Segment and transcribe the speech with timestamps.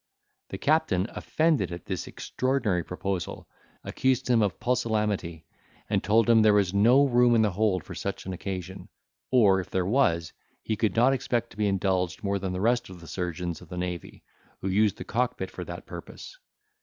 [0.49, 3.47] The captain, offended at this extraordinary proposal,
[3.83, 5.45] accused him of pusillanimity,
[5.91, 8.89] and told him, there was no room in the hold for such an occasion:
[9.29, 10.33] or, if there was,
[10.63, 13.69] he could not expect to be indulged more than the rest of the surgeons of
[13.69, 14.23] the navy,
[14.61, 16.35] who used the cockpit for that purpose.